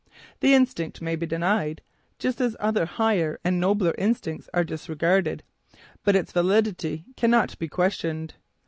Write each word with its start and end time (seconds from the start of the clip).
The 0.39 0.55
instinct 0.55 0.99
may 0.99 1.15
be 1.15 1.27
denied, 1.27 1.83
just 2.17 2.41
as 2.41 2.55
other 2.59 2.87
higher 2.87 3.39
and 3.43 3.59
nobler 3.59 3.93
instincts 3.99 4.49
are 4.51 4.63
disregarded; 4.63 5.43
but 6.03 6.15
its 6.15 6.31
validity 6.31 7.05
cannot 7.15 7.55
be 7.59 7.67
questioned. 7.67 8.33